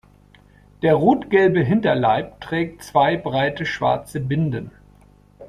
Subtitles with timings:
[0.81, 4.71] Der rotgelbe Hinterleib trägt zwei breite schwarze Binden.